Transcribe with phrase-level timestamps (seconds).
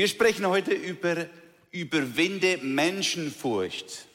[0.00, 1.26] Wir sprechen heute über
[1.70, 4.06] Überwinde Menschenfurcht.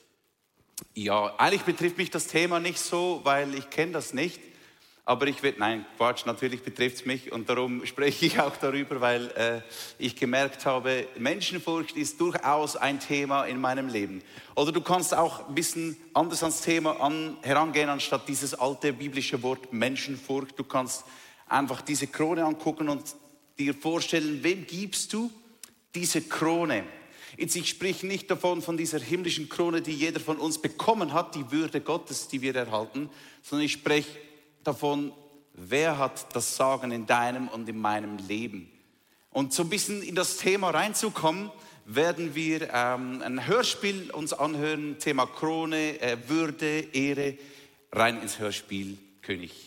[0.95, 4.39] Ja, eigentlich betrifft mich das Thema nicht so, weil ich kenne das nicht.
[5.03, 8.99] Aber ich will, nein, Quatsch, natürlich betrifft es mich und darum spreche ich auch darüber,
[8.99, 9.61] weil äh,
[9.99, 14.23] ich gemerkt habe, Menschenfurcht ist durchaus ein Thema in meinem Leben.
[14.55, 19.43] Oder du kannst auch ein bisschen anders ans Thema an, herangehen, anstatt dieses alte biblische
[19.43, 20.57] Wort Menschenfurcht.
[20.57, 21.03] Du kannst
[21.47, 23.03] einfach diese Krone angucken und
[23.59, 25.29] dir vorstellen, wem gibst du
[25.95, 26.83] diese Krone?
[27.37, 31.35] Jetzt, ich spreche nicht davon, von dieser himmlischen Krone, die jeder von uns bekommen hat,
[31.35, 33.09] die Würde Gottes, die wir erhalten,
[33.41, 34.17] sondern ich spreche
[34.63, 35.11] davon,
[35.53, 38.71] wer hat das Sagen in deinem und in meinem Leben.
[39.31, 41.51] Und so ein bisschen in das Thema reinzukommen,
[41.85, 47.37] werden wir ähm, ein Hörspiel uns anhören, Thema Krone, äh, Würde, Ehre,
[47.91, 49.64] rein ins Hörspiel König.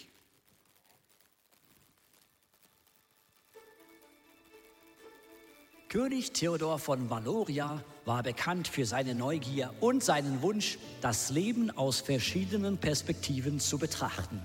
[5.88, 12.00] König Theodor von Valoria war bekannt für seine Neugier und seinen Wunsch, das Leben aus
[12.00, 14.38] verschiedenen Perspektiven zu betrachten.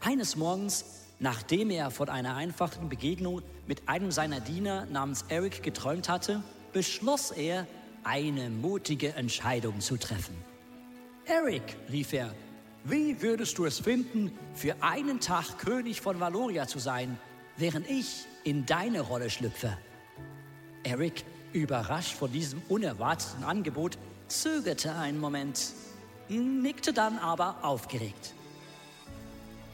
[0.00, 0.86] Eines Morgens,
[1.18, 7.32] nachdem er von einer einfachen Begegnung mit einem seiner Diener namens Eric geträumt hatte, beschloss
[7.32, 7.66] er,
[8.02, 10.36] eine mutige Entscheidung zu treffen.
[11.26, 12.32] Eric, rief er,
[12.84, 17.18] wie würdest du es finden, für einen Tag König von Valoria zu sein,
[17.58, 19.76] während ich in deine Rolle schlüpfe?
[20.86, 23.98] Eric, überrascht von diesem unerwarteten Angebot,
[24.28, 25.72] zögerte einen Moment,
[26.28, 28.34] nickte dann aber aufgeregt.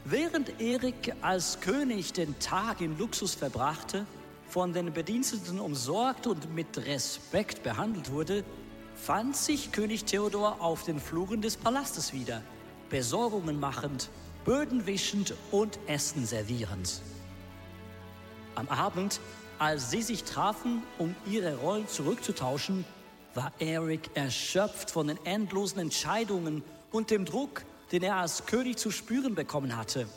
[0.06, 4.06] Während Erik als König den Tag in Luxus verbrachte,
[4.48, 8.42] von den Bediensteten umsorgt und mit Respekt behandelt wurde,
[8.96, 12.42] fand sich König Theodor auf den Fluren des Palastes wieder,
[12.88, 14.08] Besorgungen machend,
[14.46, 17.02] Böden wischend und Essen servierend.
[18.54, 19.20] Am Abend,
[19.62, 22.84] als sie sich trafen, um ihre Rollen zurückzutauschen,
[23.34, 28.90] war Eric erschöpft von den endlosen Entscheidungen und dem Druck, den er als König zu
[28.90, 30.08] spüren bekommen hatte,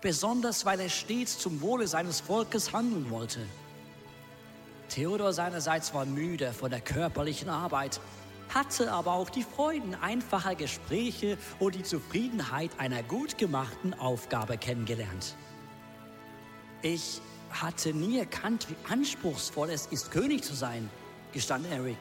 [0.00, 3.40] besonders weil er stets zum Wohle seines Volkes handeln wollte.
[4.88, 7.98] Theodor seinerseits war müde von der körperlichen Arbeit,
[8.54, 15.34] hatte aber auch die Freuden einfacher Gespräche und die Zufriedenheit einer gut gemachten Aufgabe kennengelernt.
[16.82, 17.20] Ich
[17.52, 20.88] hatte nie erkannt, wie anspruchsvoll es ist, König zu sein,
[21.32, 21.98] gestand Eric.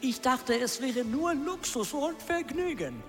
[0.00, 3.02] Ich dachte, es wäre nur Luxus und Vergnügen.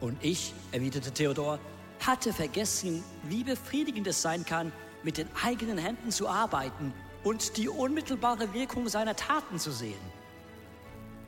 [0.00, 1.58] Und ich, erwiderte Theodor,
[2.00, 4.70] hatte vergessen, wie befriedigend es sein kann,
[5.02, 6.92] mit den eigenen Händen zu arbeiten
[7.22, 10.00] und die unmittelbare Wirkung seiner Taten zu sehen.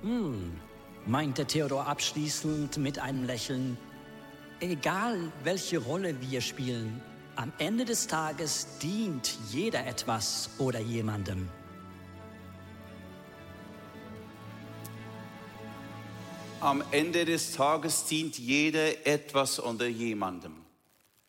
[0.03, 0.61] Hm,
[1.07, 3.79] meinte Theodor abschließend mit einem Lächeln,
[4.61, 7.01] egal welche Rolle wir spielen,
[7.37, 11.49] am Ende des Tages dient jeder etwas oder jemandem.
[16.67, 20.55] am Ende des Tages dient jeder etwas oder jemandem.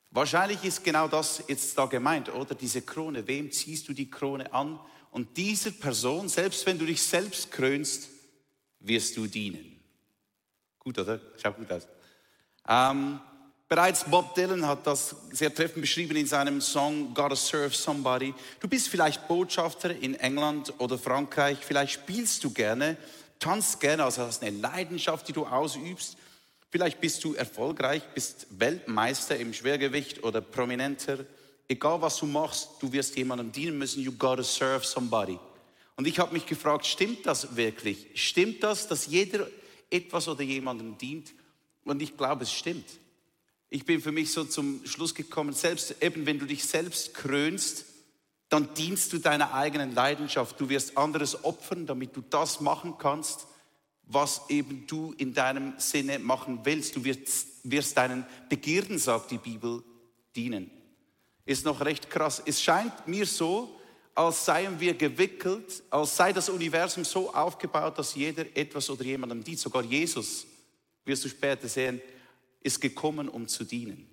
[0.09, 2.55] Wahrscheinlich ist genau das jetzt da gemeint, oder?
[2.55, 3.27] Diese Krone.
[3.27, 4.79] Wem ziehst du die Krone an?
[5.11, 8.09] Und dieser Person, selbst wenn du dich selbst krönst,
[8.79, 9.79] wirst du dienen.
[10.79, 11.19] Gut, oder?
[11.41, 11.87] Schaut gut aus.
[12.67, 13.19] Ähm,
[13.67, 18.33] bereits Bob Dylan hat das sehr treffend beschrieben in seinem Song Gotta Serve Somebody.
[18.59, 22.97] Du bist vielleicht Botschafter in England oder Frankreich, vielleicht spielst du gerne
[23.39, 26.17] tanzt gerne, also hast eine Leidenschaft, die du ausübst.
[26.69, 31.25] Vielleicht bist du erfolgreich, bist Weltmeister im Schwergewicht oder Prominenter.
[31.67, 34.01] Egal was du machst, du wirst jemandem dienen müssen.
[34.01, 35.39] You gotta serve somebody.
[35.95, 38.07] Und ich habe mich gefragt, stimmt das wirklich?
[38.15, 39.47] Stimmt das, dass jeder
[39.89, 41.33] etwas oder jemandem dient?
[41.85, 42.85] Und ich glaube, es stimmt.
[43.69, 47.85] Ich bin für mich so zum Schluss gekommen, selbst eben wenn du dich selbst krönst,
[48.49, 50.59] dann dienst du deiner eigenen Leidenschaft.
[50.59, 53.47] Du wirst anderes opfern, damit du das machen kannst,
[54.03, 56.95] was eben du in deinem Sinne machen willst.
[56.95, 59.83] Du wirst, wirst deinen Begierden, sagt die Bibel,
[60.33, 60.71] dienen.
[61.45, 62.41] Ist noch recht krass.
[62.45, 63.77] Es scheint mir so,
[64.15, 69.43] als seien wir gewickelt, als sei das Universum so aufgebaut, dass jeder etwas oder jemandem
[69.43, 69.59] dient.
[69.59, 70.47] Sogar Jesus,
[71.03, 72.01] wirst du später sehen,
[72.61, 74.09] ist gekommen, um zu dienen.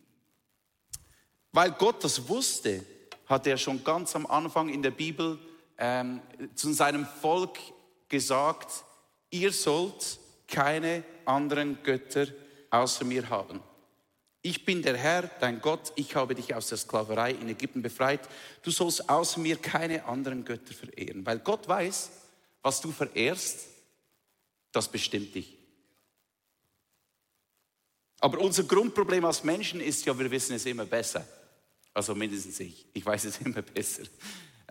[1.53, 2.85] Weil Gott das wusste,
[3.27, 5.39] hat er schon ganz am Anfang in der Bibel
[5.79, 6.21] ähm,
[6.55, 7.59] zu seinem Volk
[8.09, 8.85] gesagt,
[9.31, 12.27] ihr sollt keine anderen Götter
[12.71, 13.61] außer mir haben.
[14.43, 18.29] Ich bin der Herr, dein Gott, ich habe dich aus der Sklaverei in Ägypten befreit.
[18.63, 22.11] Du sollst außer mir keine anderen Götter verehren, weil Gott weiß,
[22.63, 23.69] was du verehrst,
[24.71, 25.57] das bestimmt dich.
[28.25, 31.27] Aber unser Grundproblem als Menschen ist ja, wir wissen es immer besser.
[31.93, 32.87] Also mindestens ich.
[32.95, 34.05] Ich weiß es immer besser.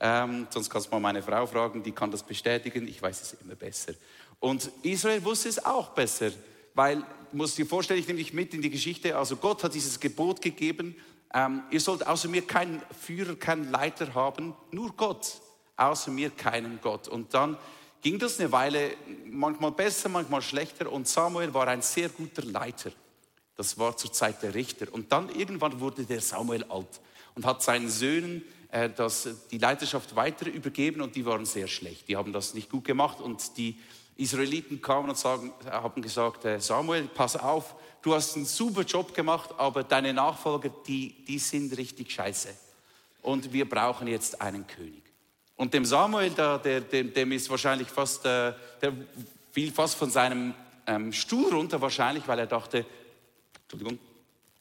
[0.02, 2.88] Ähm, sonst kannst du mal meine Frau fragen, die kann das bestätigen.
[2.88, 3.94] Ich weiß es immer besser.
[4.40, 6.32] Und Israel wusste es auch besser,
[6.74, 10.00] weil, musst dir vorstellen, ich nehme dich mit in die Geschichte, also Gott hat dieses
[10.00, 10.96] Gebot gegeben,
[11.32, 15.32] ähm, ihr sollt außer mir keinen Führer, keinen Leiter haben, nur Gott,
[15.78, 17.08] außer mir keinen Gott.
[17.08, 17.56] Und dann
[18.02, 18.98] ging das eine Weile,
[19.28, 22.92] manchmal besser, manchmal schlechter und Samuel war ein sehr guter Leiter.
[23.56, 24.92] Das war zur Zeit der Richter.
[24.92, 27.02] Und dann irgendwann wurde der Samuel alt
[27.36, 32.08] und hat seinen Söhnen äh, das, die Leiterschaft weiter übergeben und die waren sehr schlecht.
[32.08, 33.78] Die haben das nicht gut gemacht und die
[34.16, 39.14] Israeliten kamen und sagen, haben gesagt, äh, Samuel, pass auf, du hast einen super Job
[39.14, 42.50] gemacht, aber deine Nachfolger, die, die sind richtig scheiße.
[43.22, 45.04] Und wir brauchen jetzt einen König.
[45.56, 48.94] Und dem Samuel, der, der, dem, dem ist wahrscheinlich fast, äh, der
[49.52, 50.54] fiel fast von seinem
[50.86, 52.86] ähm, Stuhl runter wahrscheinlich, weil er dachte,
[53.74, 53.98] Entschuldigung,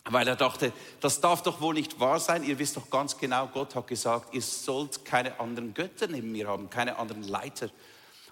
[0.06, 2.44] weil er dachte, das darf doch wohl nicht wahr sein.
[2.44, 6.49] Ihr wisst doch ganz genau, Gott hat gesagt, ihr sollt keine anderen Götter neben mir
[6.49, 7.69] haben, keine anderen Leiter.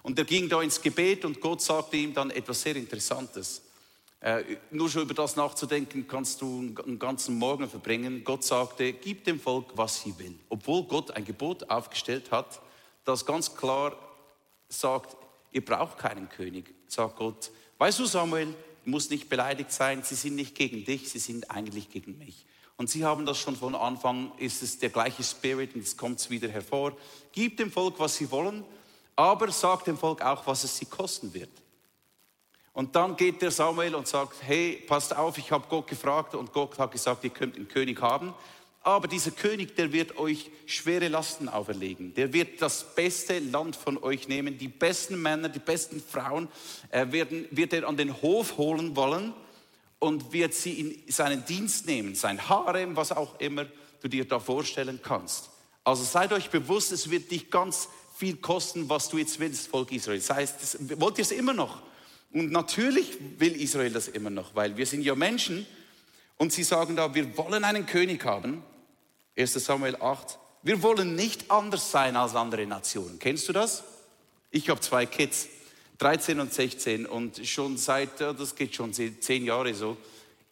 [0.01, 3.61] Und er ging da ins Gebet und Gott sagte ihm dann etwas sehr Interessantes.
[4.21, 8.23] Äh, nur schon über das nachzudenken, kannst du einen ganzen Morgen verbringen.
[8.23, 10.39] Gott sagte, gib dem Volk, was sie will.
[10.49, 12.59] Obwohl Gott ein Gebot aufgestellt hat,
[13.05, 13.95] das ganz klar
[14.67, 15.15] sagt,
[15.51, 16.73] ihr braucht keinen König.
[16.87, 18.55] Sagt Gott, weißt du Samuel,
[18.85, 22.45] muss nicht beleidigt sein, sie sind nicht gegen dich, sie sind eigentlich gegen mich.
[22.77, 26.19] Und sie haben das schon von Anfang, ist es der gleiche Spirit und jetzt kommt
[26.19, 26.93] es wieder hervor.
[27.31, 28.63] Gib dem Volk, was sie wollen,
[29.15, 31.51] aber sagt dem Volk auch, was es sie kosten wird.
[32.73, 36.53] Und dann geht der Samuel und sagt, hey, passt auf, ich habe Gott gefragt und
[36.53, 38.33] Gott hat gesagt, ihr könnt einen König haben.
[38.83, 42.15] Aber dieser König, der wird euch schwere Lasten auferlegen.
[42.15, 46.47] Der wird das beste Land von euch nehmen, die besten Männer, die besten Frauen
[46.89, 49.33] äh, werden, wird er an den Hof holen wollen
[49.99, 53.67] und wird sie in seinen Dienst nehmen, sein Harem, was auch immer
[54.01, 55.51] du dir da vorstellen kannst.
[55.83, 59.91] Also seid euch bewusst, es wird dich ganz viel kosten, was du jetzt willst, Volk
[59.91, 60.17] Israel.
[60.17, 61.83] Das heißt, das, wollt ihr es immer noch?
[62.33, 65.67] Und natürlich will Israel das immer noch, weil wir sind ja Menschen
[66.37, 68.63] und sie sagen da, wir wollen einen König haben.
[69.41, 70.37] 1 Samuel 8.
[70.61, 73.17] Wir wollen nicht anders sein als andere Nationen.
[73.17, 73.83] Kennst du das?
[74.51, 75.47] Ich habe zwei Kids,
[75.97, 79.97] 13 und 16 und schon seit, das geht schon zehn Jahre so.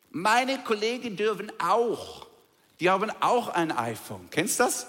[0.09, 2.25] Meine Kollegen dürfen auch,
[2.79, 4.27] die haben auch ein iPhone.
[4.31, 4.87] Kennst du das?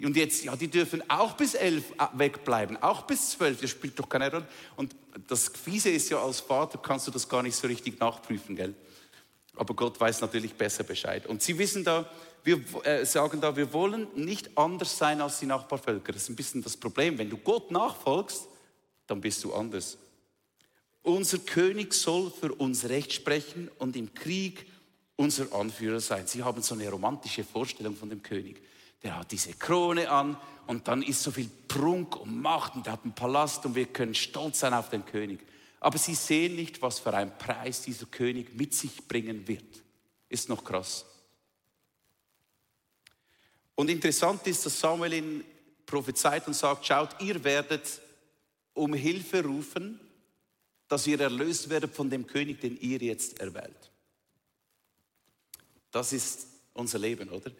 [0.00, 3.98] Und jetzt, ja, die dürfen auch bis elf äh, wegbleiben, auch bis zwölf, das spielt
[3.98, 4.46] doch keine Rolle.
[4.76, 4.94] Und
[5.28, 8.74] das Fiese ist ja, als Vater kannst du das gar nicht so richtig nachprüfen, gell?
[9.56, 11.26] Aber Gott weiß natürlich besser Bescheid.
[11.26, 12.08] Und sie wissen da,
[12.44, 16.12] wir äh, sagen da, wir wollen nicht anders sein als die Nachbarvölker.
[16.12, 17.18] Das ist ein bisschen das Problem.
[17.18, 18.48] Wenn du Gott nachfolgst,
[19.06, 19.98] dann bist du anders.
[21.02, 24.66] Unser König soll für uns Recht sprechen und im Krieg
[25.16, 26.26] unser Anführer sein.
[26.26, 28.62] Sie haben so eine romantische Vorstellung von dem König
[29.02, 30.36] der hat diese Krone an
[30.66, 33.86] und dann ist so viel Prunk und Macht und er hat einen Palast und wir
[33.86, 35.40] können stolz sein auf den König.
[35.80, 39.82] Aber sie sehen nicht, was für einen Preis dieser König mit sich bringen wird.
[40.28, 41.04] Ist noch krass.
[43.74, 45.44] Und interessant ist, dass Samuel ihn
[45.86, 48.00] prophezeit und sagt, schaut, ihr werdet
[48.74, 50.00] um Hilfe rufen,
[50.88, 53.90] dass ihr erlöst werdet von dem König, den ihr jetzt erwählt.
[55.90, 57.50] Das ist unser Leben, oder?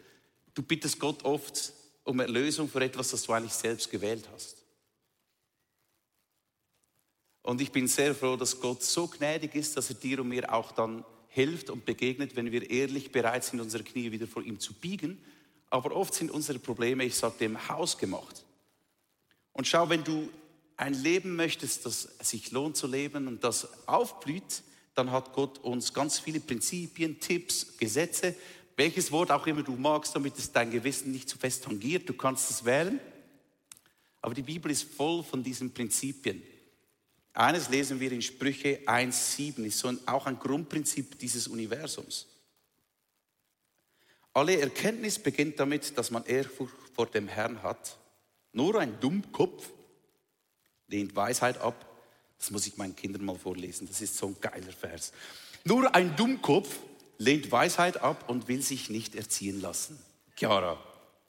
[0.53, 1.73] Du bittest Gott oft
[2.03, 4.57] um Erlösung für etwas, das du eigentlich selbst gewählt hast.
[7.43, 10.53] Und ich bin sehr froh, dass Gott so gnädig ist, dass er dir und mir
[10.53, 14.59] auch dann hilft und begegnet, wenn wir ehrlich bereit sind, unsere Knie wieder vor ihm
[14.59, 15.21] zu biegen.
[15.73, 18.45] Aber oft sind unsere Probleme, ich sage dem, hausgemacht.
[19.53, 20.29] Und schau, wenn du
[20.77, 24.61] ein Leben möchtest, das sich lohnt zu leben und das aufblüht,
[24.93, 28.35] dann hat Gott uns ganz viele Prinzipien, Tipps, Gesetze,
[28.77, 32.07] welches Wort auch immer du magst, damit es dein Gewissen nicht zu fest tangiert.
[32.07, 32.99] Du kannst es wählen.
[34.21, 36.43] Aber die Bibel ist voll von diesen Prinzipien.
[37.33, 42.27] Eines lesen wir in Sprüche 1,7, ist so ein, auch ein Grundprinzip dieses Universums.
[44.33, 47.97] Alle Erkenntnis beginnt damit, dass man Ehrfurcht vor dem Herrn hat.
[48.51, 49.69] Nur ein Dummkopf
[50.87, 51.85] lehnt Weisheit ab.
[52.39, 53.87] Das muss ich meinen Kindern mal vorlesen.
[53.87, 55.13] Das ist so ein geiler Vers.
[55.63, 56.79] Nur ein Dummkopf
[57.17, 59.97] lehnt Weisheit ab und will sich nicht erziehen lassen.
[60.35, 60.77] Chiara,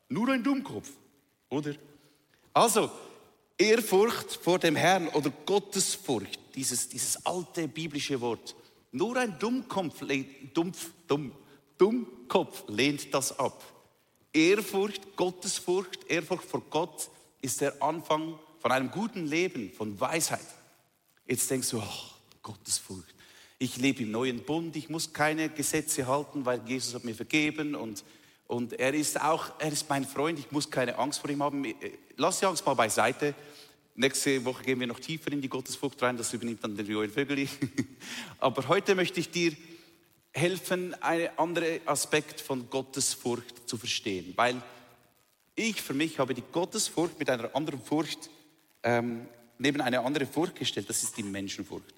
[0.09, 0.91] nur ein Dummkopf,
[1.51, 1.75] oder?
[2.53, 2.91] Also,
[3.59, 8.57] Ehrfurcht vor dem Herrn oder Gottesfurcht, dieses, dieses alte biblische Wort.
[8.91, 11.33] Nur ein Dummkopf lehnt, Dumpf, Dumm,
[11.79, 13.63] Dummkopf lehnt das ab.
[14.33, 17.09] Ehrfurcht, Gottesfurcht, Ehrfurcht vor Gott
[17.41, 20.47] ist der Anfang von einem guten Leben, von Weisheit.
[21.27, 21.83] Jetzt denkst du, oh,
[22.43, 23.15] Gottesfurcht
[23.59, 27.75] ich lebe im neuen Bund, ich muss keine Gesetze halten, weil Jesus hat mir vergeben
[27.75, 28.05] und,
[28.47, 31.65] Und er ist auch, er ist mein Freund, ich muss keine Angst vor ihm haben.
[31.65, 31.75] Äh,
[32.17, 33.35] lass die Angst mal beiseite.
[33.95, 37.09] Nächste Woche gehen wir noch tiefer in die Gottesfurcht rein, das übernimmt dann der Joel
[37.09, 37.49] Vögeli.
[38.39, 39.57] Aber heute möchte ich dir
[40.35, 44.33] helfen, einen anderen Aspekt von Gottesfurcht zu verstehen.
[44.37, 44.61] Weil
[45.55, 48.29] ich für mich habe die Gottesfurcht mit einer anderen Furcht
[48.83, 51.95] ähm, neben eine andere Furcht gestellt, das ist die Menschenfurcht.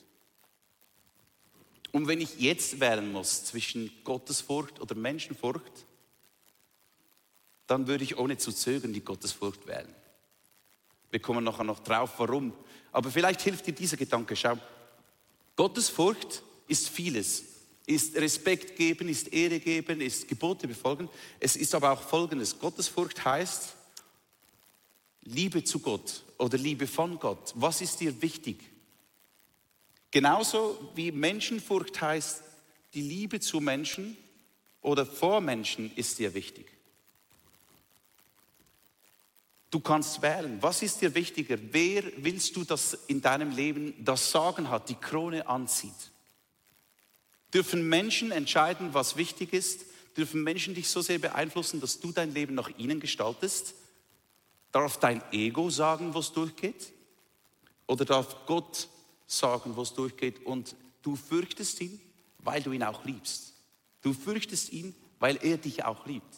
[1.92, 5.86] Und wenn ich jetzt wählen muss zwischen Gottesfurcht oder Menschenfurcht,
[7.66, 9.92] dann würde ich ohne zu zögern die Gottesfurcht wählen.
[11.10, 12.52] Wir kommen nachher noch drauf, warum.
[12.92, 14.36] Aber vielleicht hilft dir dieser Gedanke.
[14.36, 14.58] Schau,
[15.56, 17.55] Gottesfurcht ist vieles.
[17.86, 21.08] Ist Respekt geben, ist Ehre geben, ist Gebote befolgen.
[21.38, 22.58] Es ist aber auch Folgendes.
[22.58, 23.74] Gottesfurcht heißt
[25.22, 27.52] Liebe zu Gott oder Liebe von Gott.
[27.54, 28.58] Was ist dir wichtig?
[30.10, 32.42] Genauso wie Menschenfurcht heißt,
[32.94, 34.16] die Liebe zu Menschen
[34.80, 36.66] oder vor Menschen ist dir wichtig.
[39.70, 40.58] Du kannst wählen.
[40.62, 41.58] Was ist dir wichtiger?
[41.70, 46.12] Wer willst du, dass in deinem Leben das Sagen hat, die Krone anzieht?
[47.54, 49.86] Dürfen Menschen entscheiden, was wichtig ist?
[50.16, 53.74] Dürfen Menschen dich so sehr beeinflussen, dass du dein Leben nach ihnen gestaltest?
[54.72, 56.92] Darf dein Ego sagen, wo es durchgeht?
[57.86, 58.88] Oder darf Gott
[59.26, 60.44] sagen, wo es durchgeht?
[60.44, 62.00] Und du fürchtest ihn,
[62.38, 63.54] weil du ihn auch liebst.
[64.02, 66.34] Du fürchtest ihn, weil er dich auch liebt.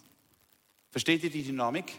[0.91, 1.93] Versteht ihr die Dynamik?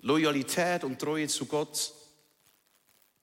[0.00, 1.94] Loyalität und Treue zu Gott,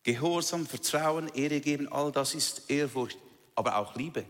[0.03, 3.17] Gehorsam, Vertrauen, Ehre geben, all das ist Ehrfurcht,
[3.55, 4.25] aber auch Liebe.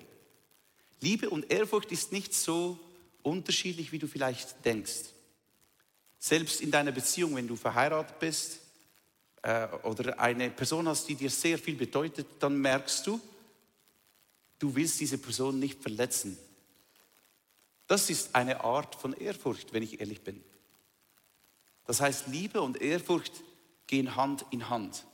[1.00, 2.78] Liebe und Ehrfurcht ist nicht so
[3.24, 5.10] unterschiedlich, wie du vielleicht denkst.
[6.20, 8.60] Selbst in deiner Beziehung, wenn du verheiratet bist
[9.42, 13.20] äh, oder eine Person hast, die dir sehr viel bedeutet, dann merkst du,
[14.60, 16.38] du willst diese Person nicht verletzen.
[17.88, 20.44] Das ist eine Art von Ehrfurcht, wenn ich ehrlich bin.
[21.86, 23.44] Das heißt, Liebe und Ehrfurcht
[23.88, 25.06] gehen Hand in Hand.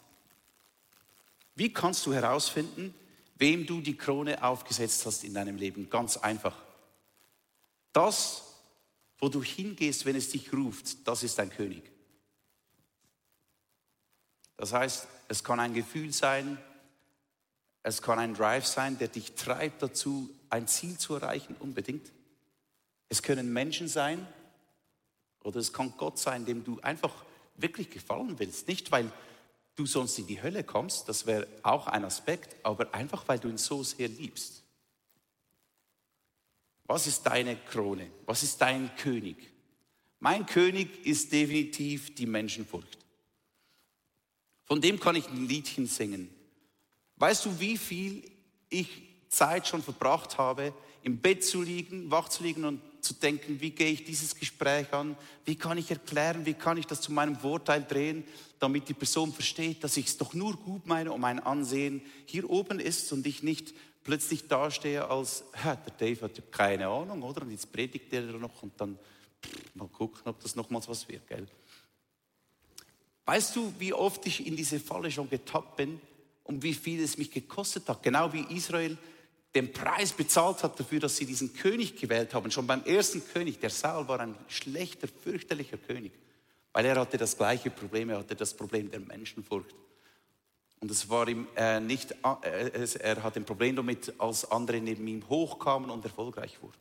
[1.58, 2.94] Wie kannst du herausfinden,
[3.36, 5.90] wem du die Krone aufgesetzt hast in deinem Leben?
[5.90, 6.56] Ganz einfach.
[7.94, 8.44] Das,
[9.18, 11.82] wo du hingehst, wenn es dich ruft, das ist dein König.
[14.56, 16.60] Das heißt, es kann ein Gefühl sein,
[17.82, 22.12] es kann ein Drive sein, der dich treibt dazu, ein Ziel zu erreichen, unbedingt.
[23.10, 24.28] Es können Menschen sein
[25.42, 28.68] oder es kann Gott sein, dem du einfach wirklich gefallen willst.
[28.68, 29.12] Nicht, weil
[29.78, 33.48] du sonst in die Hölle kommst, das wäre auch ein Aspekt, aber einfach, weil du
[33.48, 34.64] ihn so sehr liebst.
[36.86, 38.10] Was ist deine Krone?
[38.26, 39.38] Was ist dein König?
[40.20, 42.98] Mein König ist definitiv die Menschenfurcht.
[44.66, 46.30] Von dem kann ich ein Liedchen singen.
[47.18, 48.30] Weißt du, wie viel
[48.70, 53.62] ich Zeit schon verbracht habe, im Bett zu liegen, wach zu liegen und zu denken,
[53.62, 57.12] wie gehe ich dieses Gespräch an, wie kann ich erklären, wie kann ich das zu
[57.12, 58.26] meinem Vorteil drehen,
[58.60, 62.50] damit die Person versteht, dass ich es doch nur gut meine und mein Ansehen hier
[62.50, 63.74] oben ist und ich nicht
[64.04, 67.42] plötzlich dastehe als, der Dave hat ja keine Ahnung, oder?
[67.42, 68.98] Und jetzt predigt er noch und dann
[69.74, 71.48] mal gucken, ob das nochmals was wird, gell?
[73.26, 76.00] Weißt du, wie oft ich in diese Falle schon getappt bin
[76.46, 78.02] und wie viel es mich gekostet hat?
[78.02, 78.98] Genau wie Israel
[79.56, 82.51] den Preis bezahlt hat dafür, dass sie diesen König gewählt haben.
[82.51, 86.12] Schon beim ersten König, der Saul war ein schlechter, fürchterlicher König,
[86.74, 89.74] weil er hatte das gleiche Problem, er hatte das Problem der Menschenfurcht.
[90.80, 92.12] Und es war ihm äh, nicht,
[92.44, 96.75] äh, er hat ein Problem damit, als andere neben ihm hochkamen und erfolgreich wurden.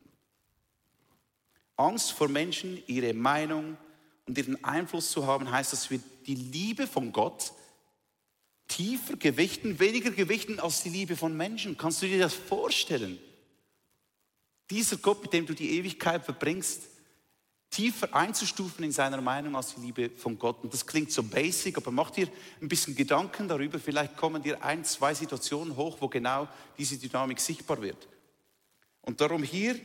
[1.77, 3.77] Angst vor Menschen, ihre Meinung
[4.27, 7.53] und ihren Einfluss zu haben, heißt, dass wir die Liebe von Gott
[8.69, 11.77] tiefer gewichten, weniger gewichten als die Liebe von Menschen.
[11.77, 13.19] Kannst du dir das vorstellen?
[14.71, 16.83] Dieser Gott, mit dem du die Ewigkeit verbringst,
[17.71, 20.63] tiefer einzustufen in seiner Meinung als die Liebe von Gott.
[20.63, 22.29] Und das klingt so basic, aber mach dir
[22.61, 23.79] ein bisschen Gedanken darüber.
[23.79, 28.09] Vielleicht kommen dir ein, zwei Situationen hoch, wo genau diese Dynamik sichtbar wird.
[29.03, 29.79] Und darum hier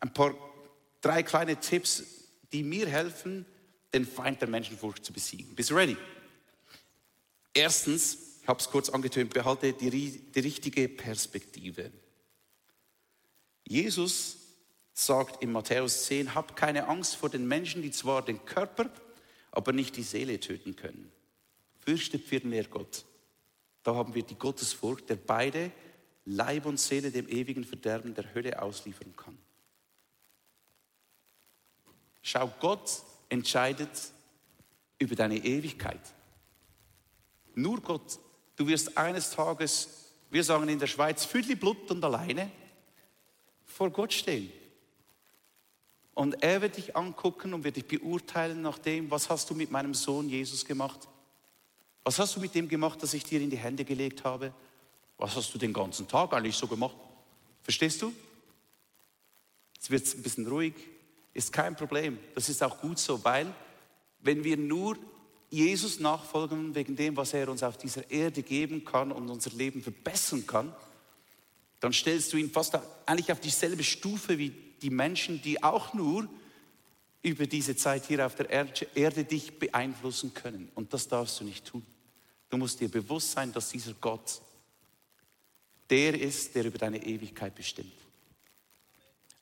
[0.00, 0.34] ein paar,
[1.00, 2.04] drei kleine Tipps,
[2.52, 3.46] die mir helfen,
[3.92, 5.54] den Feind der Menschenfurcht zu besiegen.
[5.54, 5.96] Bist du ready?
[7.54, 11.92] Erstens, ich habe es kurz angetönt, behalte die, die richtige Perspektive.
[13.66, 14.36] Jesus
[14.92, 18.90] sagt in Matthäus 10, habt keine Angst vor den Menschen, die zwar den Körper,
[19.50, 21.10] aber nicht die Seele töten können.
[21.84, 23.04] Fürchtet vielmehr Gott.
[23.82, 25.70] Da haben wir die Gottesfurcht, der beide
[26.24, 29.38] Leib und Seele dem ewigen Verderben der Hölle ausliefern kann.
[32.22, 33.90] Schau, Gott entscheidet
[34.98, 36.00] über deine Ewigkeit.
[37.54, 38.18] Nur Gott.
[38.56, 39.88] Du wirst eines Tages,
[40.30, 42.50] wir sagen in der Schweiz, Füdli Blut und alleine
[43.64, 44.52] vor Gott stehen.
[46.14, 49.70] Und er wird dich angucken und wird dich beurteilen nach dem, was hast du mit
[49.70, 51.08] meinem Sohn Jesus gemacht?
[52.04, 54.52] Was hast du mit dem gemacht, das ich dir in die Hände gelegt habe?
[55.18, 56.96] Was hast du den ganzen Tag eigentlich so gemacht?
[57.62, 58.12] Verstehst du?
[59.74, 60.74] Jetzt wird es ein bisschen ruhig,
[61.32, 62.18] ist kein Problem.
[62.34, 63.52] Das ist auch gut so, weil
[64.20, 64.96] wenn wir nur
[65.54, 69.82] Jesus nachfolgen wegen dem, was er uns auf dieser Erde geben kann und unser Leben
[69.82, 70.74] verbessern kann,
[71.80, 74.50] dann stellst du ihn fast eigentlich auf dieselbe Stufe wie
[74.82, 76.28] die Menschen, die auch nur
[77.22, 80.70] über diese Zeit hier auf der Erde dich beeinflussen können.
[80.74, 81.84] Und das darfst du nicht tun.
[82.50, 84.40] Du musst dir bewusst sein, dass dieser Gott
[85.90, 87.92] der ist, der über deine Ewigkeit bestimmt.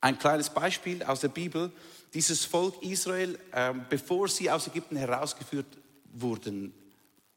[0.00, 1.70] Ein kleines Beispiel aus der Bibel.
[2.12, 5.66] Dieses Volk Israel, ähm, bevor sie aus Ägypten herausgeführt
[6.12, 6.72] wurden,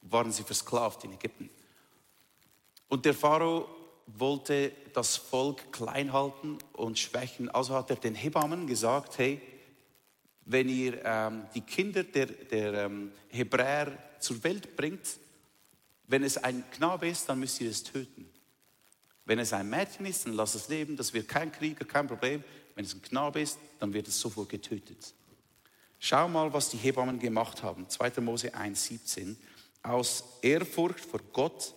[0.02, 1.50] waren sie versklavt in Ägypten.
[2.88, 3.68] Und der Pharao
[4.08, 7.50] wollte das Volk klein halten und schwächen.
[7.50, 9.42] Also hat er den Hebammen gesagt, hey,
[10.46, 15.18] wenn ihr ähm, die Kinder der, der ähm, Hebräer zur Welt bringt,
[16.08, 18.30] wenn es ein Knabe ist, dann müsst ihr es töten.
[19.26, 22.44] Wenn es ein Mädchen ist, dann lass es leben, das wird kein Krieger, kein Problem.
[22.76, 25.16] Wenn es ein Knabe ist, dann wird es sofort getötet.
[26.00, 27.90] Schau mal, was die Hebammen gemacht haben.
[27.90, 28.22] 2.
[28.22, 29.36] Mose 1,17.
[29.82, 31.74] Aus Ehrfurcht vor Gott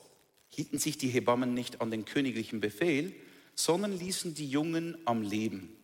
[0.49, 3.15] hielten sich die Hebammen nicht an den königlichen Befehl,
[3.55, 5.77] sondern ließen die Jungen am Leben.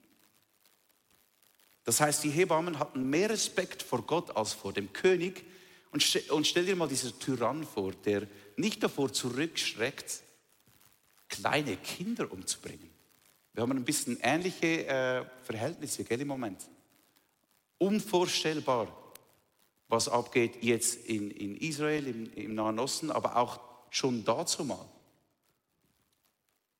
[1.85, 5.45] Das heißt, die Hebammen hatten mehr Respekt vor Gott als vor dem König.
[5.91, 8.27] Und, stell dir mal dieser Tyrann vor, der
[8.57, 10.23] nicht davor zurückschreckt,
[11.29, 12.91] kleine Kinder umzubringen.
[13.53, 16.59] Wir haben ein bisschen ähnliche äh, Verhältnisse gell, im Moment.
[17.79, 18.89] Unvorstellbar,
[19.89, 24.89] was abgeht jetzt in, in Israel, im, im Nahen Osten, aber auch schon dazu mal.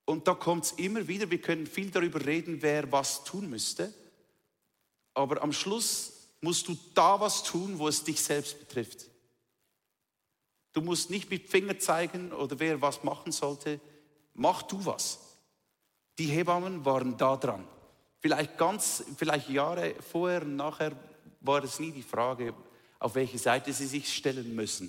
[0.05, 3.93] Und da kommt es immer wieder, wir können viel darüber reden, wer was tun müsste,
[5.15, 9.07] aber am Schluss musst du da was tun, wo es dich selbst betrifft.
[10.73, 13.81] Du musst nicht mit Finger zeigen oder wer was machen sollte,
[14.35, 15.21] mach du was.
[16.19, 17.67] Die Hebammen waren da dran.
[18.25, 20.93] Vielleicht ganz, vielleicht Jahre vorher und nachher
[21.43, 22.55] war es nie die Frage,
[22.99, 24.89] auf welche Seite sie sich stellen müssen.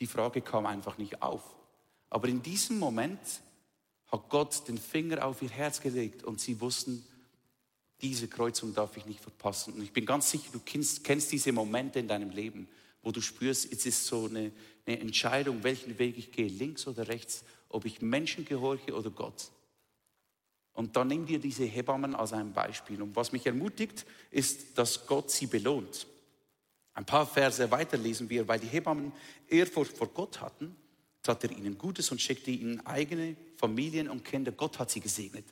[0.00, 1.44] Die Frage kam einfach nicht auf.
[2.10, 3.20] Aber in diesem Moment
[4.08, 7.06] hat Gott den Finger auf ihr Herz gelegt und sie wussten,
[8.02, 9.74] diese Kreuzung darf ich nicht verpassen.
[9.74, 12.66] Und ich bin ganz sicher, du kennst, kennst diese Momente in deinem Leben,
[13.04, 14.50] wo du spürst, es ist so eine,
[14.84, 19.52] eine Entscheidung, welchen Weg ich gehe, links oder rechts ob ich Menschen gehorche oder Gott.
[20.74, 23.00] Und dann nimm dir diese Hebammen als ein Beispiel.
[23.00, 26.06] Und was mich ermutigt, ist, dass Gott sie belohnt.
[26.94, 29.12] Ein paar Verse weiter lesen wir, weil die Hebammen
[29.48, 30.76] Ehrfurcht vor Gott hatten,
[31.22, 34.52] tat er ihnen Gutes und schickte ihnen eigene Familien und Kinder.
[34.52, 35.44] Gott hat sie gesegnet.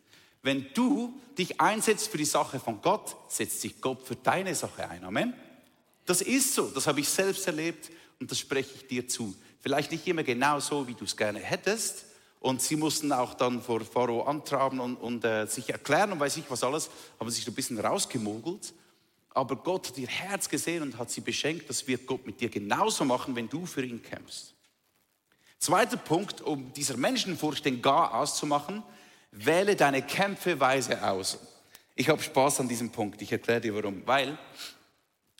[0.43, 4.89] Wenn du dich einsetzt für die Sache von Gott, setzt sich Gott für deine Sache
[4.89, 5.05] ein.
[5.05, 5.35] Amen.
[6.05, 9.35] Das ist so, das habe ich selbst erlebt und das spreche ich dir zu.
[9.61, 12.07] Vielleicht nicht immer genau so, wie du es gerne hättest,
[12.43, 16.37] und sie mussten auch dann vor Pharao antraben und, und äh, sich erklären und weiß
[16.39, 18.75] ich was alles, haben sich ein bisschen rausgemogelt.
[19.31, 21.71] Aber Gott hat ihr Herz gesehen und hat sie beschenkt.
[21.71, 24.55] Das wird Gott mit dir genauso machen, wenn du für ihn kämpfst.
[25.61, 28.83] Zweiter Punkt, um dieser Menschenfurcht den Gar auszumachen,
[29.31, 31.39] wähle deine Kämpfe weise aus.
[31.95, 33.23] Ich habe Spaß an diesem Punkt.
[33.23, 34.03] Ich erkläre dir warum.
[34.05, 34.37] Weil,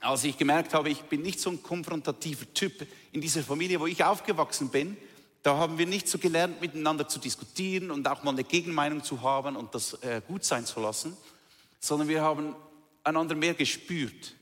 [0.01, 3.89] als ich gemerkt habe, ich bin nicht so ein konfrontativer Typ in dieser Familie, wo
[3.89, 4.97] ich aufgewachsen bin,
[5.43, 9.23] da haben wir nicht so gelernt, miteinander zu diskutieren und auch mal eine Gegenmeinung zu
[9.23, 11.17] haben und das äh, gut sein zu lassen,
[11.81, 12.55] sondern wir haben
[13.03, 14.35] einander mehr gespürt.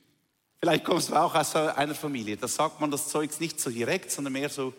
[0.58, 2.36] Vielleicht kommst du auch aus einer Familie.
[2.36, 4.74] Da sagt man das Zeugs nicht so direkt, sondern mehr so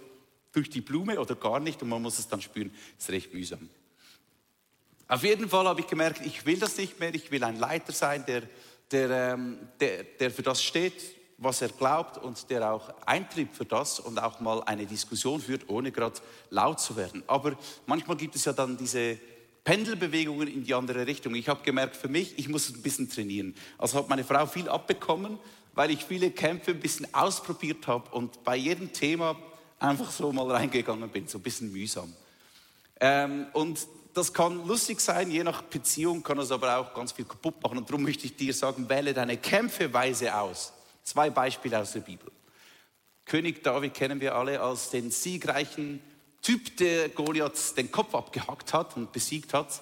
[0.51, 2.71] durch die Blume oder gar nicht und man muss es dann spüren.
[2.97, 3.67] Das ist recht mühsam.
[5.07, 7.13] Auf jeden Fall habe ich gemerkt, ich will das nicht mehr.
[7.15, 8.43] Ich will ein Leiter sein, der,
[8.91, 10.93] der, ähm, der, der für das steht,
[11.41, 15.67] was er glaubt und der auch eintritt für das und auch mal eine Diskussion führt,
[15.69, 16.19] ohne gerade
[16.51, 17.23] laut zu werden.
[17.25, 17.53] Aber
[17.87, 19.17] manchmal gibt es ja dann diese
[19.63, 21.33] Pendelbewegungen in die andere Richtung.
[21.33, 23.55] Ich habe gemerkt, für mich, ich muss ein bisschen trainieren.
[23.79, 25.39] Also hat meine Frau viel abbekommen,
[25.73, 29.35] weil ich viele Kämpfe ein bisschen ausprobiert habe und bei jedem Thema
[29.79, 32.13] einfach so mal reingegangen bin, so ein bisschen mühsam.
[32.99, 37.25] Ähm, und das kann lustig sein, je nach Beziehung kann es aber auch ganz viel
[37.25, 37.79] kaputt machen.
[37.79, 40.73] Und darum möchte ich dir sagen, wähle deine Kämpfe weise aus.
[41.03, 42.31] Zwei Beispiele aus der Bibel.
[43.25, 46.01] König David kennen wir alle als den siegreichen
[46.41, 49.81] Typ, der Goliath den Kopf abgehackt hat und besiegt hat.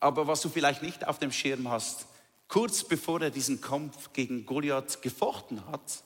[0.00, 2.06] Aber was du vielleicht nicht auf dem Schirm hast,
[2.48, 6.02] kurz bevor er diesen Kampf gegen Goliath gefochten hat,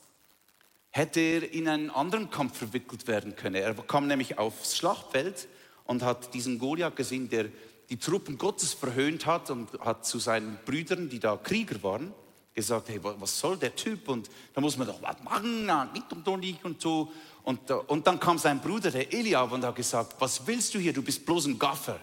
[0.90, 3.57] hätte er in einen anderen Kampf verwickelt werden können.
[3.57, 5.48] Er kam nämlich aufs Schlachtfeld
[5.85, 7.48] und hat diesen Goliath gesehen, der
[7.88, 12.12] die Truppen Gottes verhöhnt hat und hat zu seinen Brüdern, die da Krieger waren,
[12.55, 14.09] gesagt, hey, was soll der Typ?
[14.09, 17.12] Und da muss man doch was machen, und und so.
[17.45, 20.93] Und, und dann kam sein Bruder, der Eliab, und hat gesagt, was willst du hier?
[20.93, 21.99] Du bist bloß ein Gaffer.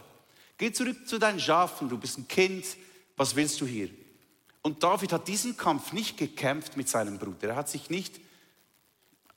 [0.58, 2.66] Geh zurück zu deinen Schafen, du bist ein Kind,
[3.16, 3.90] was willst du hier?
[4.62, 7.50] Und David hat diesen Kampf nicht gekämpft mit seinem Bruder.
[7.50, 8.20] Er hat sich nicht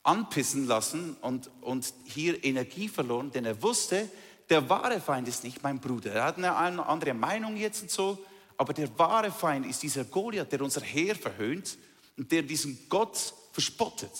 [0.02, 4.10] anpissen lassen und, und hier Energie verloren, denn er wusste,
[4.50, 6.12] der wahre Feind ist nicht mein Bruder.
[6.12, 8.18] Er hat eine andere Meinung jetzt und so,
[8.56, 11.76] aber der wahre Feind ist dieser Goliath, der unser Heer verhöhnt
[12.16, 14.12] und der diesen Gott verspottet.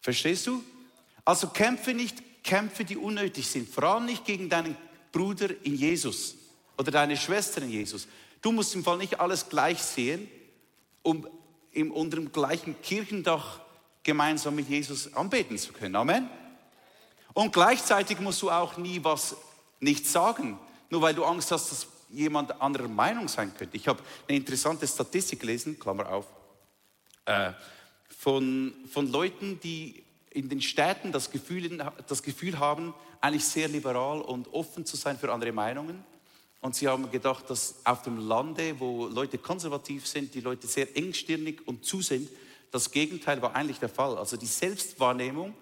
[0.00, 0.62] Verstehst du?
[1.24, 4.76] Also kämpfe nicht Kämpfe, die unnötig sind, vor allem nicht gegen deinen
[5.12, 6.34] Bruder in Jesus
[6.78, 8.08] oder deine Schwester in Jesus.
[8.40, 10.30] Du musst im Fall nicht alles gleich sehen,
[11.02, 11.28] um
[11.72, 13.60] im, unter dem gleichen Kirchendach
[14.02, 15.96] gemeinsam mit Jesus anbeten zu können.
[15.96, 16.30] Amen.
[17.34, 19.36] Und gleichzeitig musst du auch nie was
[19.80, 20.58] nicht sagen,
[20.90, 23.76] nur weil du Angst hast, dass jemand anderer Meinung sein könnte.
[23.76, 26.26] Ich habe eine interessante Statistik gelesen, Klammer auf,
[27.24, 27.52] äh,
[28.08, 34.20] von, von Leuten, die in den Städten das Gefühl, das Gefühl haben, eigentlich sehr liberal
[34.20, 36.04] und offen zu sein für andere Meinungen.
[36.60, 40.96] Und sie haben gedacht, dass auf dem Lande, wo Leute konservativ sind, die Leute sehr
[40.96, 42.28] engstirnig und zu sind,
[42.70, 44.18] das Gegenteil war eigentlich der Fall.
[44.18, 45.54] Also die Selbstwahrnehmung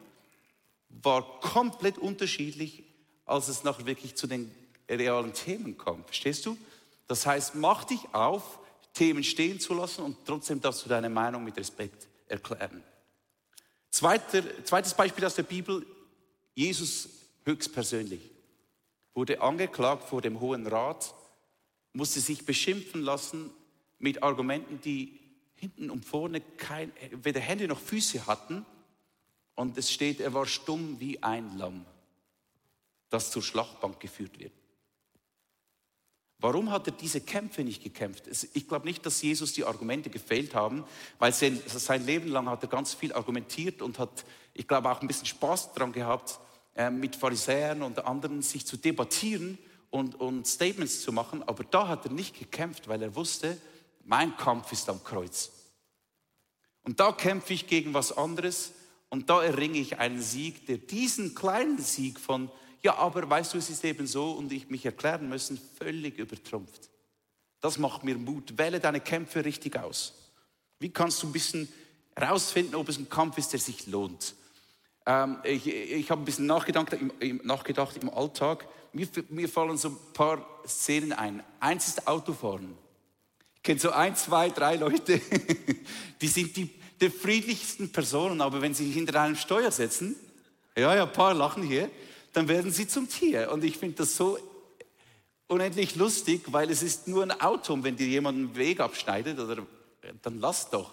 [0.89, 2.85] war komplett unterschiedlich,
[3.27, 4.51] als es nachher wirklich zu den
[4.89, 6.05] realen Themen kam.
[6.05, 6.57] Verstehst du?
[7.07, 8.59] Das heißt, mach dich auf,
[8.93, 12.83] Themen stehen zu lassen und trotzdem darfst du deine Meinung mit Respekt erklären.
[13.91, 15.87] Zweiter, zweites Beispiel aus der Bibel,
[16.55, 17.09] Jesus
[17.45, 18.21] höchstpersönlich
[19.17, 21.15] wurde angeklagt vor dem Hohen Rat,
[21.95, 23.51] musste sich beschimpfen lassen
[23.99, 25.19] mit Argumenten, die
[25.55, 28.67] hinten und vorne kein, weder Hände noch Füße hatten.
[29.55, 31.87] Und es steht, er war stumm wie ein Lamm,
[33.09, 34.53] das zur Schlachtbank geführt wird.
[36.39, 38.25] Warum hat er diese Kämpfe nicht gekämpft?
[38.53, 40.85] Ich glaube nicht, dass Jesus die Argumente gefehlt haben,
[41.19, 45.01] weil sein, sein Leben lang hat er ganz viel argumentiert und hat, ich glaube, auch
[45.01, 46.39] ein bisschen Spaß daran gehabt,
[46.75, 49.57] äh, mit Pharisäern und anderen sich zu debattieren
[49.89, 51.43] und, und Statements zu machen.
[51.43, 53.59] Aber da hat er nicht gekämpft, weil er wusste,
[54.05, 55.51] mein Kampf ist am Kreuz.
[56.83, 58.73] Und da kämpfe ich gegen was anderes
[59.09, 62.51] und da erringe ich einen Sieg, der diesen kleinen Sieg von
[62.83, 66.91] ja, aber weißt du, es ist eben so und ich mich erklären müssen, völlig übertrumpft.
[67.61, 68.57] Das macht mir Mut.
[68.59, 70.15] Wähle deine Kämpfe richtig aus.
[70.79, 71.69] Wie kannst du ein bisschen
[72.15, 74.35] herausfinden, ob es ein Kampf ist, der sich lohnt?
[75.07, 78.69] Ähm, ich ich habe ein bisschen nachgedacht im, nachgedacht im Alltag.
[78.93, 81.43] Mir, mir fallen so ein paar Szenen ein.
[81.61, 82.77] Eins ist Autofahren.
[83.57, 85.21] Ich kenne so ein, zwei, drei Leute,
[86.21, 90.15] die sind die, die friedlichsten Personen, aber wenn sie hinter einem Steuer setzen,
[90.77, 91.91] ja, ja, ein paar lachen hier,
[92.37, 93.51] dann werden sie zum Tier.
[93.51, 94.39] Und ich finde das so
[95.49, 97.83] unendlich lustig, weil es ist nur ein Auto.
[97.83, 99.67] Wenn dir jemand einen Weg abschneidet, oder,
[100.21, 100.93] dann lass doch.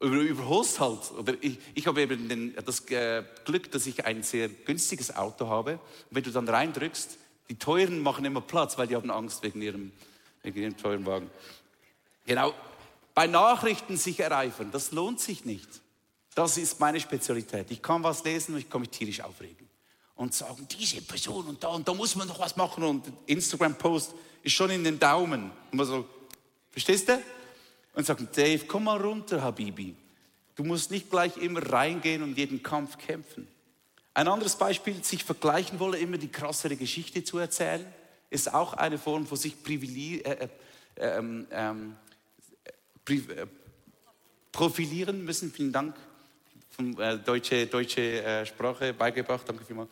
[0.00, 1.12] Oder überholst halt.
[1.18, 5.46] Oder ich, ich habe eben den, das äh, Glück, dass ich ein sehr günstiges Auto
[5.46, 5.72] habe.
[5.72, 5.80] Und
[6.16, 7.18] wenn du dann reindrückst,
[7.50, 9.92] die Teuren machen immer Platz, weil die haben Angst wegen ihrem,
[10.42, 11.30] wegen ihrem teuren Wagen.
[12.24, 12.54] Genau.
[13.12, 15.68] Bei Nachrichten sich ereifern, das lohnt sich nicht.
[16.34, 17.70] Das ist meine Spezialität.
[17.70, 19.62] Ich kann was lesen und ich kann mich tierisch aufregen
[20.22, 24.14] und sagen, diese Person und da und da muss man noch was machen und Instagram-Post
[24.44, 25.50] ist schon in den Daumen.
[25.72, 26.08] Und man so,
[26.70, 27.20] verstehst du?
[27.94, 29.96] Und sagen, Dave, komm mal runter, Habibi.
[30.54, 33.48] Du musst nicht gleich immer reingehen und jeden Kampf kämpfen.
[34.14, 37.84] Ein anderes Beispiel, sich vergleichen wollen, immer die krassere Geschichte zu erzählen,
[38.30, 40.48] ist auch eine Form von sich äh, äh,
[40.98, 41.96] ähm, ähm,
[43.08, 43.46] äh,
[44.52, 45.50] profilieren müssen.
[45.52, 45.96] Vielen Dank
[46.72, 49.48] von äh, deutsche, deutsche äh, Sprache beigebracht.
[49.48, 49.90] Danke vielmals.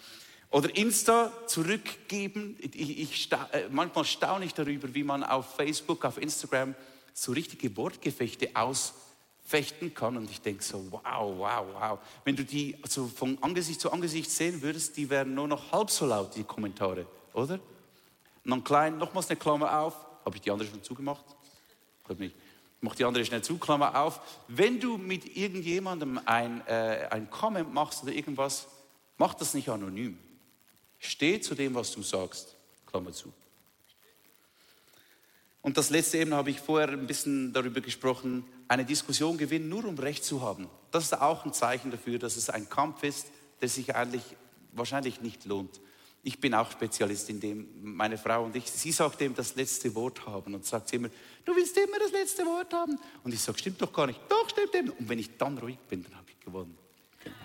[0.50, 2.56] Oder Insta zurückgeben.
[2.58, 6.74] Ich, ich sta äh, manchmal staune ich darüber, wie man auf Facebook, auf Instagram
[7.12, 10.16] so richtige Wortgefechte ausfechten kann.
[10.16, 11.98] Und ich denke so, wow, wow, wow.
[12.24, 15.90] Wenn du die also von Angesicht zu Angesicht sehen würdest, die wären nur noch halb
[15.90, 17.60] so laut, die Kommentare, oder?
[18.44, 19.94] Und dann klein, nochmals eine Klammer auf.
[20.24, 21.24] Habe ich die andere schon zugemacht?
[22.04, 22.34] Glaube nicht
[22.80, 24.20] mach die andere schnell zu, Klammer auf.
[24.48, 28.66] Wenn du mit irgendjemandem ein, äh, ein Comment machst oder irgendwas,
[29.18, 30.18] mach das nicht anonym.
[30.98, 33.32] Steh zu dem, was du sagst, Klammer zu.
[35.62, 39.84] Und das letzte eben habe ich vorher ein bisschen darüber gesprochen, eine Diskussion gewinnen, nur
[39.84, 40.68] um Recht zu haben.
[40.90, 43.26] Das ist auch ein Zeichen dafür, dass es ein Kampf ist,
[43.60, 44.22] der sich eigentlich
[44.72, 45.80] wahrscheinlich nicht lohnt.
[46.22, 49.94] Ich bin auch Spezialist in dem, meine Frau und ich, sie sagt ihm das letzte
[49.94, 51.08] Wort haben und sagt immer,
[51.44, 52.98] du willst immer das letzte Wort haben.
[53.24, 54.20] Und ich sage, stimmt doch gar nicht.
[54.28, 54.90] Doch, stimmt eben.
[54.90, 56.76] Und wenn ich dann ruhig bin, dann habe ich gewonnen.
[57.24, 57.36] Genau.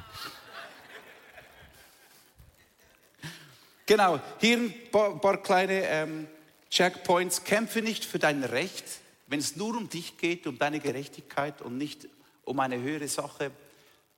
[3.86, 6.28] genau, hier ein paar, paar kleine ähm,
[6.70, 8.84] Checkpoints, kämpfe nicht für dein Recht,
[9.28, 12.10] wenn es nur um dich geht, um deine Gerechtigkeit und nicht
[12.44, 13.52] um eine höhere Sache,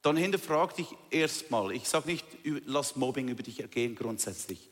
[0.08, 1.74] dann hinterfrag dich erstmal.
[1.74, 2.26] Ich sage nicht,
[2.65, 4.70] lass Mobbing über dich ergehen grundsätzlich.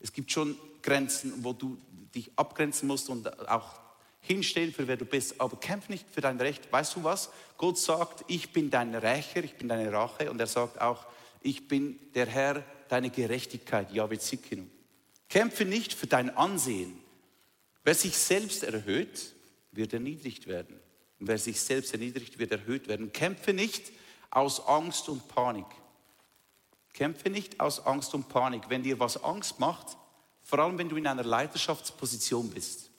[0.00, 1.76] Es gibt schon Grenzen, wo du
[2.14, 3.78] dich abgrenzen musst und auch
[4.20, 5.40] hinstehen für wer du bist.
[5.40, 6.72] Aber kämpf nicht für dein Recht.
[6.72, 7.28] Weißt du was?
[7.58, 10.30] Gott sagt, ich bin dein Rächer, ich bin deine Rache.
[10.30, 11.06] Und er sagt auch,
[11.42, 13.92] ich bin der Herr, deine Gerechtigkeit.
[13.92, 14.64] Yahweh Zikinu.
[15.28, 16.98] Kämpfe nicht für dein Ansehen.
[17.84, 19.34] Wer sich selbst erhöht,
[19.72, 20.80] wird erniedrigt werden.
[21.20, 23.12] Und wer sich selbst erniedrigt, wird erhöht werden.
[23.12, 23.92] Kämpfe nicht
[24.30, 25.66] aus Angst und Panik.
[26.92, 28.68] Kämpfe nicht aus Angst und Panik.
[28.68, 29.96] Wenn dir was Angst macht,
[30.42, 32.90] vor allem wenn du in einer Leiterschaftsposition bist,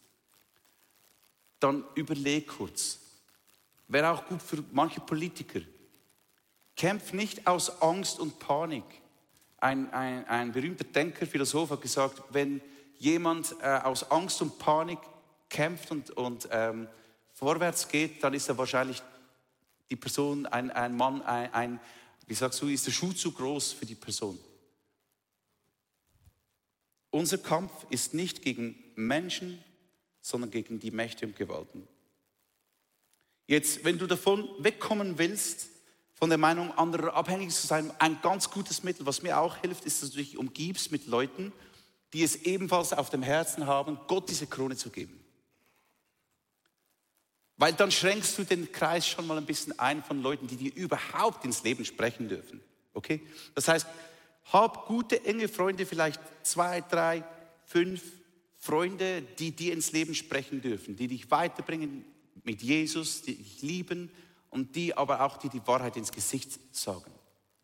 [1.60, 3.00] dann überleg kurz.
[3.88, 5.62] Wäre auch gut für manche Politiker.
[6.76, 8.86] Kämpf nicht aus Angst und Panik.
[9.58, 12.62] Ein, ein, ein berühmter Denker, Philosoph hat gesagt, wenn
[13.00, 15.00] jemand äh, aus Angst und Panik
[15.50, 16.88] kämpft und, und ähm,
[17.34, 19.02] vorwärts geht, dann ist er wahrscheinlich
[19.90, 21.80] die Person, ein, ein Mann, ein, ein,
[22.28, 24.40] wie sagst du, ist der Schuh zu groß für die Person.
[27.12, 29.64] Unser Kampf ist nicht gegen Menschen,
[30.22, 31.88] sondern gegen die Mächte und Gewalten.
[33.48, 35.70] Jetzt, wenn du davon wegkommen willst,
[36.14, 39.86] von der Meinung anderer abhängig zu sein, ein ganz gutes Mittel, was mir auch hilft,
[39.86, 41.52] ist, dass du dich umgibst mit Leuten,
[42.14, 45.19] die es ebenfalls auf dem Herzen haben, Gott diese Krone zu geben.
[47.60, 50.74] Weil dann schränkst du den Kreis schon mal ein bisschen ein von Leuten, die dir
[50.74, 52.62] überhaupt ins Leben sprechen dürfen.
[52.94, 53.22] Okay?
[53.54, 53.86] Das heißt,
[54.54, 57.22] hab gute, enge Freunde, vielleicht zwei, drei,
[57.66, 58.02] fünf
[58.56, 62.06] Freunde, die dir ins Leben sprechen dürfen, die dich weiterbringen
[62.46, 64.10] mit Jesus, die dich lieben
[64.50, 67.12] und die aber auch dir die Wahrheit ins Gesicht sagen.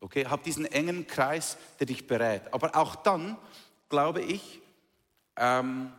[0.01, 0.25] Okay?
[0.25, 2.53] Hab diesen engen Kreis, der dich berät.
[2.53, 3.37] Aber auch dann
[3.87, 4.59] glaube ich,
[5.37, 5.93] ähm,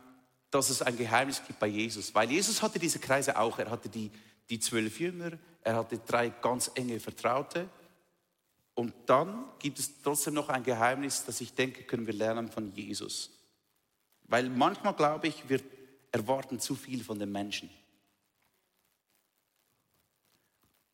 [0.57, 2.13] dass es ein Geheimnis gibt bei Jesus.
[2.15, 3.59] Weil Jesus hatte diese Kreise auch.
[3.59, 4.11] Er hatte die,
[4.49, 7.69] die zwölf Jünger, er hatte drei ganz enge Vertraute.
[8.73, 12.73] Und dann gibt es trotzdem noch ein Geheimnis, das ich denke, können wir lernen von
[12.73, 13.31] Jesus.
[14.23, 15.61] Weil manchmal, glaube ich, wir
[16.11, 17.69] erwarten zu viel von den Menschen.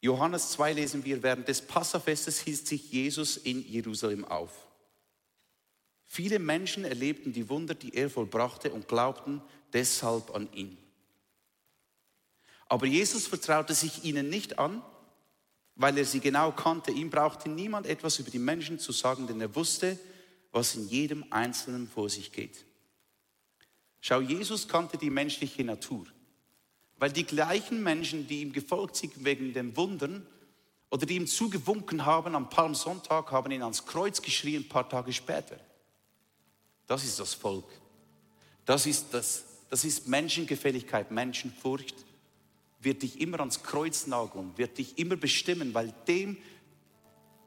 [0.02, 4.62] Johannes 2 lesen wir, während des Passafestes hielt sich Jesus in Jerusalem auf.
[6.13, 9.41] Viele Menschen erlebten die Wunder, die er vollbrachte und glaubten
[9.73, 10.78] deshalb an ihn.
[12.67, 14.84] Aber Jesus vertraute sich ihnen nicht an,
[15.73, 16.91] weil er sie genau kannte.
[16.91, 19.97] Ihm brauchte niemand etwas über die Menschen zu sagen, denn er wusste,
[20.52, 22.63] was in jedem Einzelnen vor sich geht.
[23.99, 26.06] Schau, Jesus kannte die menschliche Natur,
[26.97, 30.28] weil die gleichen Menschen, die ihm gefolgt sind wegen den Wundern
[30.91, 35.12] oder die ihm zugewunken haben am Palmsonntag, haben ihn ans Kreuz geschrien ein paar Tage
[35.12, 35.60] später.
[36.88, 37.65] Das ist das Volk.
[38.65, 41.96] Das ist, das, das ist Menschengefälligkeit, Menschenfurcht.
[42.80, 46.38] Wird dich immer ans Kreuz nageln, wird dich immer bestimmen, weil dem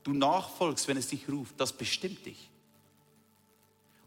[0.03, 2.49] du nachfolgst, wenn es dich ruft, das bestimmt dich.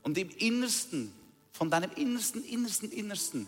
[0.02, 1.14] Und im Innersten,
[1.52, 3.48] von deinem Innersten, Innersten, Innersten,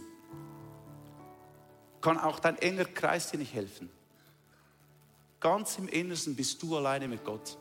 [2.02, 3.89] kann auch dein enger Kreis dir nicht helfen.
[5.39, 7.58] Ganz im Innersten bist du alleine mit Gott.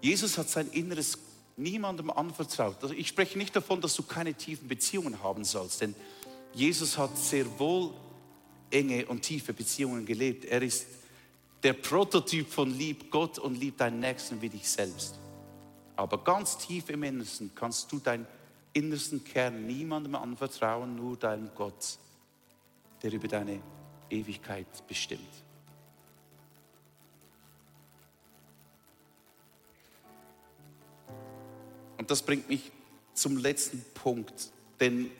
[0.00, 1.18] Jesus hat sein inneres
[1.62, 2.82] niemandem anvertraut.
[2.82, 5.94] Also ich spreche nicht davon, dass du keine tiefen Beziehungen haben sollst, denn
[6.52, 7.92] Jesus hat sehr wohl
[8.70, 10.44] enge und tiefe Beziehungen gelebt.
[10.44, 10.86] Er ist
[11.62, 15.18] der Prototyp von lieb Gott und lieb deinen Nächsten wie dich selbst.
[15.96, 18.26] Aber ganz tief im Innersten kannst du deinen
[18.72, 21.98] innersten Kern niemandem anvertrauen, nur deinem Gott,
[23.02, 23.60] der über deine
[24.08, 25.20] Ewigkeit bestimmt.
[32.00, 32.72] Und das bringt mich
[33.12, 34.48] zum letzten Punkt.
[34.80, 35.10] Denn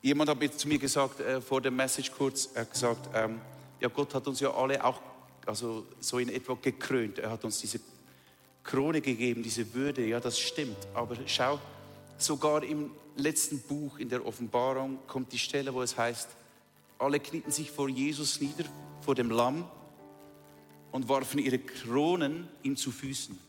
[0.00, 3.38] jemand hat zu mir gesagt, äh, vor der Message kurz, er hat gesagt, ähm,
[3.78, 4.98] ja, Gott hat uns ja alle auch,
[5.44, 7.18] also so in etwa gekrönt.
[7.18, 7.80] Er hat uns diese
[8.64, 10.06] Krone gegeben, diese Würde.
[10.06, 10.78] Ja, das stimmt.
[10.94, 11.60] Aber schau,
[12.16, 16.30] sogar im letzten Buch in der Offenbarung kommt die Stelle, wo es heißt,
[16.98, 18.64] alle knieten sich vor Jesus nieder,
[19.02, 19.68] vor dem Lamm
[20.92, 23.45] und warfen ihre Kronen ihm zu Füßen.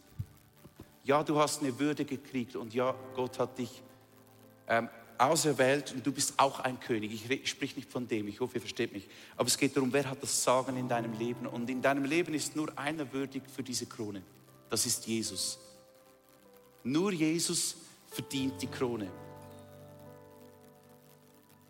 [1.07, 3.81] Ja, du hast eine Würde gekriegt und ja, Gott hat dich
[4.67, 7.13] ähm, auserwählt und du bist auch ein König.
[7.13, 9.07] Ich sprich nicht von dem, ich hoffe, ihr versteht mich.
[9.37, 11.47] Aber es geht darum, wer hat das Sagen in deinem Leben?
[11.47, 14.21] Und in deinem Leben ist nur einer würdig für diese Krone.
[14.69, 15.57] Das ist Jesus.
[16.83, 17.77] Nur Jesus
[18.09, 19.09] verdient die Krone.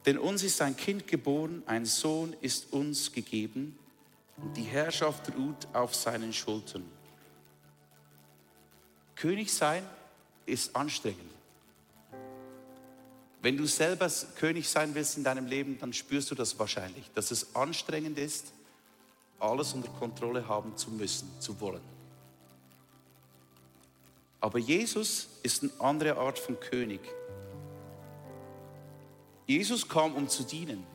[0.08, 3.78] Denn uns ist ein Kind geboren, ein Sohn ist uns gegeben
[4.38, 6.97] und die Herrschaft ruht auf seinen Schultern.
[9.18, 9.84] König sein
[10.46, 11.32] ist anstrengend.
[13.42, 17.32] Wenn du selber König sein willst in deinem Leben, dann spürst du das wahrscheinlich, dass
[17.32, 18.54] es anstrengend ist,
[19.40, 21.82] alles unter Kontrolle haben zu müssen, zu wollen.
[24.40, 27.02] Aber Jesus ist eine andere Art von König.
[29.48, 30.86] Jesus kam, um zu dienen.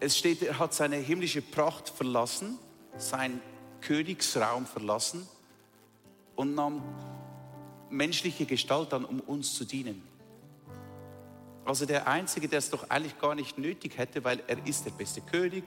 [0.00, 2.58] Es steht, er hat seine himmlische Pracht verlassen,
[2.96, 3.40] seinen
[3.80, 5.26] Königsraum verlassen
[6.36, 6.82] und nahm
[7.90, 10.02] menschliche Gestalt an, um uns zu dienen.
[11.64, 14.92] Also der Einzige, der es doch eigentlich gar nicht nötig hätte, weil er ist der
[14.92, 15.64] beste König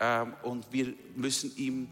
[0.00, 1.88] ähm, und wir müssen ihm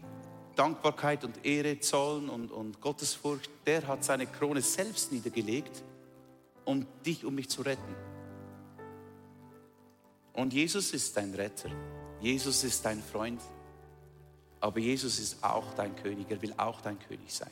[0.55, 3.49] Dankbarkeit und Ehre zollen und, und Gottesfurcht.
[3.65, 5.83] Der hat seine Krone selbst niedergelegt,
[6.65, 7.95] um dich und mich zu retten.
[10.33, 11.69] Und Jesus ist dein Retter.
[12.19, 13.41] Jesus ist dein Freund.
[14.59, 16.29] Aber Jesus ist auch dein König.
[16.29, 17.51] Er will auch dein König sein.